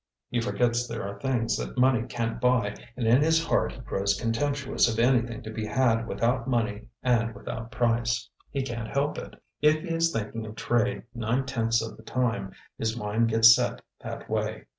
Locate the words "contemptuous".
4.19-4.91